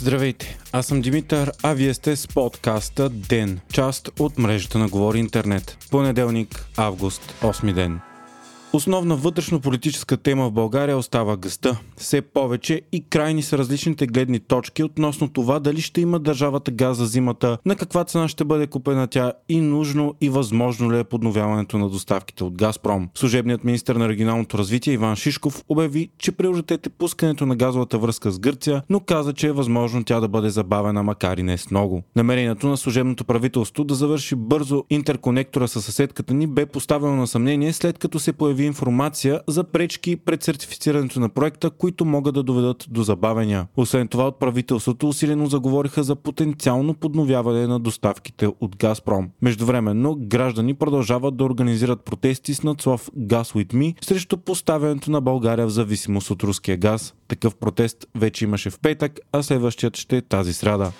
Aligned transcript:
Здравейте, 0.00 0.58
аз 0.72 0.86
съм 0.86 1.00
Димитър, 1.00 1.52
а 1.62 1.72
вие 1.72 1.94
сте 1.94 2.16
с 2.16 2.28
подкаста 2.28 3.08
ДЕН, 3.08 3.60
част 3.72 4.10
от 4.18 4.38
мрежата 4.38 4.78
на 4.78 4.88
Говори 4.88 5.18
Интернет. 5.18 5.78
Понеделник, 5.90 6.66
август, 6.76 7.34
8 7.42 7.72
ден. 7.72 8.00
Основна 8.72 9.16
вътрешно-политическа 9.16 10.16
тема 10.16 10.48
в 10.48 10.52
България 10.52 10.98
остава 10.98 11.36
гъста. 11.36 11.80
Все 11.96 12.20
повече 12.20 12.80
и 12.92 13.04
крайни 13.10 13.42
са 13.42 13.58
различните 13.58 14.06
гледни 14.06 14.40
точки 14.40 14.82
относно 14.82 15.28
това 15.28 15.58
дали 15.58 15.80
ще 15.80 16.00
има 16.00 16.18
държавата 16.18 16.70
газ 16.70 16.96
за 16.96 17.06
зимата, 17.06 17.58
на 17.66 17.76
каква 17.76 18.04
цена 18.04 18.28
ще 18.28 18.44
бъде 18.44 18.66
купена 18.66 19.06
тя 19.06 19.32
и 19.48 19.60
нужно 19.60 20.14
и 20.20 20.28
възможно 20.28 20.92
ли 20.92 20.98
е 20.98 21.04
подновяването 21.04 21.78
на 21.78 21.88
доставките 21.88 22.44
от 22.44 22.56
Газпром. 22.56 23.08
Служебният 23.14 23.64
министр 23.64 23.98
на 23.98 24.08
регионалното 24.08 24.58
развитие 24.58 24.94
Иван 24.94 25.16
Шишков 25.16 25.64
обяви, 25.68 26.10
че 26.18 26.32
приоритет 26.32 26.88
пускането 26.98 27.46
на 27.46 27.56
газовата 27.56 27.98
връзка 27.98 28.30
с 28.30 28.38
Гърция, 28.38 28.82
но 28.90 29.00
каза, 29.00 29.32
че 29.32 29.46
е 29.46 29.52
възможно 29.52 30.04
тя 30.04 30.20
да 30.20 30.28
бъде 30.28 30.50
забавена, 30.50 31.02
макар 31.02 31.36
и 31.36 31.42
не 31.42 31.58
с 31.58 31.70
много. 31.70 32.02
Намерението 32.16 32.68
на 32.68 32.76
служебното 32.76 33.24
правителство 33.24 33.84
да 33.84 33.94
завърши 33.94 34.34
бързо 34.34 34.84
интерконектора 34.90 35.68
с 35.68 35.82
съседката 35.82 36.34
ни 36.34 36.46
бе 36.46 36.66
поставено 36.66 37.16
на 37.16 37.26
съмнение 37.26 37.72
след 37.72 37.98
като 37.98 38.18
се 38.18 38.32
появи 38.32 38.57
появи 38.58 38.66
информация 38.66 39.40
за 39.48 39.64
пречки 39.64 40.16
пред 40.16 40.42
сертифицирането 40.42 41.20
на 41.20 41.28
проекта, 41.28 41.70
които 41.70 42.04
могат 42.04 42.34
да 42.34 42.42
доведат 42.42 42.86
до 42.90 43.02
забавения. 43.02 43.66
Освен 43.76 44.08
това 44.08 44.26
от 44.26 44.38
правителството 44.38 45.08
усилено 45.08 45.46
заговориха 45.46 46.02
за 46.02 46.16
потенциално 46.16 46.94
подновяване 46.94 47.66
на 47.66 47.80
доставките 47.80 48.48
от 48.60 48.76
Газпром. 48.76 49.28
Междувременно 49.42 50.16
граждани 50.20 50.74
продължават 50.74 51.36
да 51.36 51.44
организират 51.44 52.04
протести 52.04 52.54
с 52.54 52.62
надслов 52.62 53.10
Gas 53.18 53.54
with 53.54 53.74
me 53.74 54.04
срещу 54.04 54.36
поставянето 54.36 55.10
на 55.10 55.20
България 55.20 55.66
в 55.66 55.70
зависимост 55.70 56.30
от 56.30 56.42
руския 56.42 56.76
газ. 56.76 57.14
Такъв 57.28 57.56
протест 57.56 58.06
вече 58.14 58.44
имаше 58.44 58.70
в 58.70 58.78
петък, 58.78 59.20
а 59.32 59.42
следващият 59.42 59.96
ще 59.96 60.16
е 60.16 60.22
тази 60.22 60.52
сряда. 60.52 60.92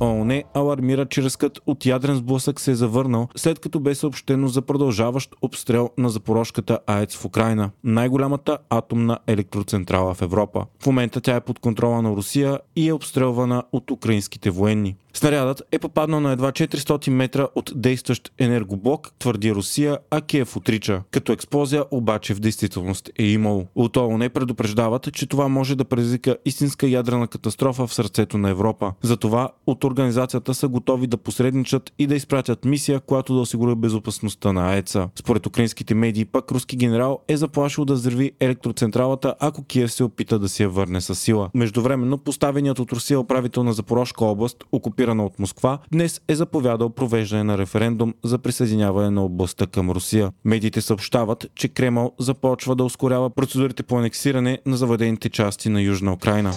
ООН 0.00 0.42
алармира, 0.54 1.06
че 1.06 1.22
ръскът 1.22 1.60
от 1.66 1.86
ядрен 1.86 2.16
сблъсък 2.16 2.60
се 2.60 2.70
е 2.70 2.74
завърнал, 2.74 3.28
след 3.36 3.58
като 3.58 3.80
бе 3.80 3.94
съобщено 3.94 4.48
за 4.48 4.62
продължаващ 4.62 5.34
обстрел 5.42 5.90
на 5.98 6.10
запорожката 6.10 6.78
АЕЦ 6.86 7.16
в 7.16 7.24
Украина, 7.24 7.70
най-голямата 7.84 8.58
атомна 8.70 9.18
електроцентрала 9.26 10.14
в 10.14 10.22
Европа. 10.22 10.64
В 10.82 10.86
момента 10.86 11.20
тя 11.20 11.36
е 11.36 11.40
под 11.40 11.58
контрола 11.58 12.02
на 12.02 12.10
Русия 12.10 12.60
и 12.76 12.88
е 12.88 12.92
обстрелвана 12.92 13.62
от 13.72 13.90
украинските 13.90 14.50
военни. 14.50 14.96
Снарядът 15.16 15.62
е 15.72 15.78
попаднал 15.78 16.20
на 16.20 16.32
едва 16.32 16.52
400 16.52 17.10
метра 17.10 17.48
от 17.54 17.72
действащ 17.74 18.32
енергоблок, 18.38 19.12
твърди 19.18 19.54
Русия, 19.54 19.98
а 20.10 20.20
Киев 20.20 20.56
отрича. 20.56 21.02
Като 21.10 21.32
експлозия 21.32 21.84
обаче 21.90 22.34
в 22.34 22.40
действителност 22.40 23.10
е 23.18 23.24
имало. 23.24 23.66
От 23.74 23.96
ООН 23.96 24.30
предупреждават, 24.30 25.12
че 25.12 25.26
това 25.26 25.48
може 25.48 25.76
да 25.76 25.84
предизвика 25.84 26.36
истинска 26.44 26.86
ядрена 26.86 27.26
катастрофа 27.26 27.86
в 27.86 27.94
сърцето 27.94 28.38
на 28.38 28.50
Европа. 28.50 28.92
Затова 29.02 29.50
от 29.66 29.84
организацията 29.86 30.54
са 30.54 30.68
готови 30.68 31.06
да 31.06 31.16
посредничат 31.16 31.92
и 31.98 32.06
да 32.06 32.14
изпратят 32.14 32.64
мисия, 32.64 33.00
която 33.00 33.34
да 33.34 33.40
осигури 33.40 33.74
безопасността 33.74 34.52
на 34.52 34.72
АЕЦа. 34.72 35.08
Според 35.18 35.46
украинските 35.46 35.94
медии 35.94 36.24
пък 36.24 36.52
руски 36.52 36.76
генерал 36.76 37.20
е 37.28 37.36
заплашил 37.36 37.84
да 37.84 37.94
взриви 37.94 38.32
електроцентралата, 38.40 39.34
ако 39.40 39.64
Киев 39.64 39.92
се 39.92 40.04
опита 40.04 40.38
да 40.38 40.48
си 40.48 40.62
я 40.62 40.68
върне 40.68 41.00
с 41.00 41.14
сила. 41.14 41.50
Междувременно 41.54 42.18
поставеният 42.18 42.78
от 42.78 42.92
Русия 42.92 43.20
управител 43.20 43.64
на 43.64 43.72
Запорожка 43.72 44.24
област, 44.24 44.64
окупирана 44.72 45.24
от 45.24 45.38
Москва, 45.38 45.78
днес 45.92 46.20
е 46.28 46.34
заповядал 46.34 46.90
провеждане 46.90 47.44
на 47.44 47.58
референдум 47.58 48.14
за 48.24 48.38
присъединяване 48.38 49.10
на 49.10 49.24
областта 49.24 49.66
към 49.66 49.90
Русия. 49.90 50.32
Медиите 50.44 50.80
съобщават, 50.80 51.46
че 51.54 51.68
Кремъл 51.68 52.12
започва 52.18 52.76
да 52.76 52.84
ускорява 52.84 53.30
процедурите 53.30 53.82
по 53.82 53.98
анексиране 53.98 54.58
на 54.66 54.76
заведените 54.76 55.30
части 55.30 55.68
на 55.68 55.82
Южна 55.82 56.12
Украина. 56.12 56.52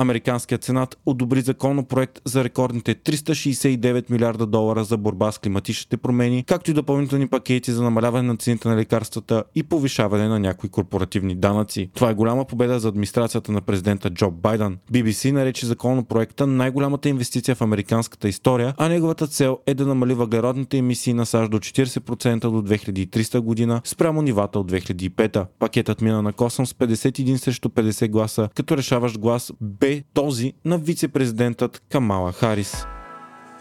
Американският 0.00 0.64
сенат 0.64 0.98
одобри 1.06 1.40
законопроект 1.40 2.20
за 2.24 2.44
рекордните 2.44 2.94
369 2.94 4.10
милиарда 4.10 4.46
долара 4.46 4.84
за 4.84 4.96
борба 4.96 5.32
с 5.32 5.38
климатичните 5.38 5.96
промени, 5.96 6.44
както 6.46 6.70
и 6.70 6.74
допълнителни 6.74 7.28
пакети 7.28 7.72
за 7.72 7.82
намаляване 7.82 8.28
на 8.28 8.36
цените 8.36 8.68
на 8.68 8.76
лекарствата 8.76 9.44
и 9.54 9.62
повишаване 9.62 10.28
на 10.28 10.38
някои 10.38 10.70
корпоративни 10.70 11.34
данъци. 11.34 11.90
Това 11.94 12.10
е 12.10 12.14
голяма 12.14 12.44
победа 12.44 12.78
за 12.80 12.88
администрацията 12.88 13.52
на 13.52 13.60
президента 13.60 14.10
Джо 14.10 14.30
Байден. 14.30 14.78
BBC 14.92 15.30
нарече 15.30 15.66
законопроекта 15.66 16.46
най-голямата 16.46 17.08
инвестиция 17.08 17.54
в 17.54 17.62
американската 17.62 18.28
история, 18.28 18.74
а 18.76 18.88
неговата 18.88 19.26
цел 19.26 19.58
е 19.66 19.74
да 19.74 19.86
намали 19.86 20.14
въглеродните 20.14 20.78
емисии 20.78 21.14
на 21.14 21.26
САЩ 21.26 21.50
до 21.50 21.58
40% 21.58 22.40
до 22.40 22.62
2300 22.62 23.40
година 23.40 23.80
спрямо 23.84 24.22
нивата 24.22 24.58
от 24.58 24.72
2005. 24.72 25.46
Пакетът 25.58 26.00
мина 26.00 26.22
на 26.22 26.32
косъм 26.32 26.66
с 26.66 26.72
51 26.72 27.36
срещу 27.36 27.68
50 27.68 28.10
гласа, 28.10 28.48
като 28.54 28.76
решаващ 28.76 29.18
глас 29.18 29.52
бе 29.60 29.87
бе 29.88 30.02
този 30.14 30.52
на 30.64 30.78
вице-президентът 30.78 31.82
Камала 31.88 32.32
Харис. 32.32 32.86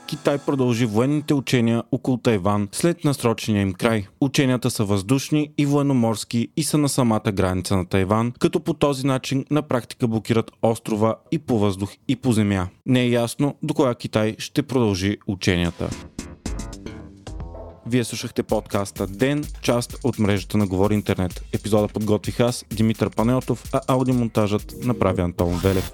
Китай 0.08 0.38
продължи 0.38 0.86
военните 0.86 1.34
учения 1.34 1.84
около 1.92 2.18
Тайван 2.18 2.70
след 2.72 3.04
насрочения 3.04 3.62
им 3.62 3.74
край. 3.74 4.08
Ученията 4.22 4.72
са 4.72 4.84
въздушни 4.84 5.52
и 5.58 5.66
военноморски 5.66 6.48
и 6.58 6.64
са 6.64 6.78
на 6.78 6.90
самата 6.90 7.32
граница 7.34 7.78
на 7.78 7.86
Тайван, 7.86 8.34
като 8.40 8.60
по 8.60 8.74
този 8.74 9.08
начин 9.08 9.46
на 9.52 9.62
практика 9.62 10.08
блокират 10.08 10.52
острова 10.62 11.16
и 11.32 11.40
по 11.40 11.60
въздух 11.60 11.92
и 12.08 12.16
по 12.16 12.32
земя. 12.32 12.68
Не 12.86 13.02
е 13.02 13.10
ясно 13.10 13.56
до 13.64 13.74
кога 13.74 13.96
Китай 13.96 14.36
ще 14.40 14.64
продължи 14.64 15.18
ученията. 15.28 15.90
Вие 17.86 18.04
слушахте 18.04 18.44
подкаста 18.44 19.08
Ден, 19.08 19.44
част 19.62 19.98
от 20.04 20.20
мрежата 20.20 20.58
на 20.58 20.68
Говори 20.68 20.94
Интернет. 20.94 21.44
Епизода 21.54 21.88
подготвих 21.88 22.40
аз, 22.40 22.66
Димитър 22.74 23.10
Панелтов, 23.10 23.64
а 23.74 23.82
аудиомонтажът 23.88 24.76
направи 24.86 25.22
Антон 25.22 25.60
Велев. 25.64 25.94